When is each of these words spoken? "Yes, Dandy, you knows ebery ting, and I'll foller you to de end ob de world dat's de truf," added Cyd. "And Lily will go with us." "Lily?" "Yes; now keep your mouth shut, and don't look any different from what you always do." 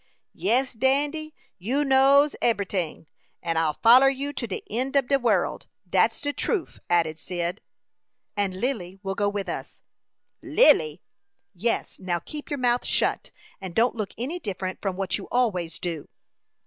"Yes, 0.33 0.73
Dandy, 0.73 1.31
you 1.59 1.85
knows 1.85 2.35
ebery 2.41 2.65
ting, 2.67 3.05
and 3.43 3.59
I'll 3.59 3.73
foller 3.73 4.09
you 4.09 4.33
to 4.33 4.47
de 4.47 4.63
end 4.67 4.97
ob 4.97 5.09
de 5.09 5.19
world 5.19 5.67
dat's 5.87 6.21
de 6.21 6.33
truf," 6.33 6.79
added 6.89 7.19
Cyd. 7.19 7.61
"And 8.35 8.55
Lily 8.59 8.99
will 9.03 9.13
go 9.13 9.29
with 9.29 9.47
us." 9.47 9.83
"Lily?" 10.41 11.03
"Yes; 11.53 11.99
now 11.99 12.17
keep 12.17 12.49
your 12.49 12.57
mouth 12.57 12.83
shut, 12.83 13.29
and 13.61 13.75
don't 13.75 13.95
look 13.95 14.15
any 14.17 14.39
different 14.39 14.81
from 14.81 14.95
what 14.95 15.19
you 15.19 15.27
always 15.31 15.77
do." 15.77 16.09